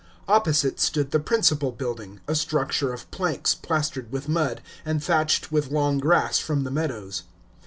Opposite 0.27 0.79
stood 0.79 1.11
the 1.11 1.19
principal 1.19 1.71
building, 1.71 2.21
a 2.27 2.33
structure 2.33 2.91
of 2.91 3.11
planks, 3.11 3.53
plastered 3.53 4.11
with 4.11 4.27
mud, 4.27 4.61
and 4.83 5.03
thatched 5.03 5.51
with 5.51 5.69
long 5.69 5.99
grass 5.99 6.39
from 6.39 6.63
the 6.63 6.71
meadows. 6.71 7.21